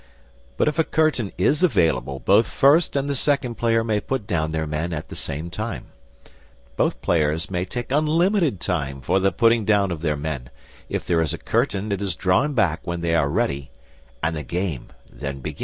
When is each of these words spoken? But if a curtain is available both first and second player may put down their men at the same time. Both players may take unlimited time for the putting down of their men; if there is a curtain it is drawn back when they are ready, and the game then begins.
But 0.57 0.67
if 0.67 0.79
a 0.79 0.83
curtain 0.83 1.31
is 1.37 1.61
available 1.61 2.17
both 2.19 2.47
first 2.47 2.95
and 2.95 3.15
second 3.15 3.53
player 3.53 3.83
may 3.83 3.99
put 3.99 4.25
down 4.25 4.49
their 4.49 4.65
men 4.65 4.93
at 4.93 5.09
the 5.09 5.15
same 5.15 5.51
time. 5.51 5.91
Both 6.75 7.03
players 7.03 7.51
may 7.51 7.65
take 7.65 7.91
unlimited 7.91 8.59
time 8.59 9.01
for 9.01 9.19
the 9.19 9.31
putting 9.31 9.63
down 9.63 9.91
of 9.91 10.01
their 10.01 10.17
men; 10.17 10.49
if 10.89 11.05
there 11.05 11.21
is 11.21 11.33
a 11.33 11.37
curtain 11.37 11.91
it 11.91 12.01
is 12.01 12.15
drawn 12.15 12.55
back 12.55 12.79
when 12.83 13.01
they 13.01 13.13
are 13.13 13.29
ready, 13.29 13.69
and 14.23 14.35
the 14.35 14.41
game 14.41 14.87
then 15.07 15.39
begins. 15.39 15.59